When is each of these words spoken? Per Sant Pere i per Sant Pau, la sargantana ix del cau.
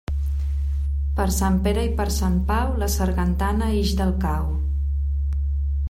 Per 1.19 1.27
Sant 1.35 1.59
Pere 1.67 1.83
i 1.89 1.91
per 1.99 2.07
Sant 2.15 2.39
Pau, 2.49 2.73
la 2.85 2.89
sargantana 2.95 3.71
ix 3.83 3.93
del 4.01 4.15
cau. 4.27 4.49